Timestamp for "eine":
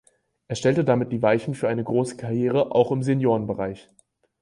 1.69-1.83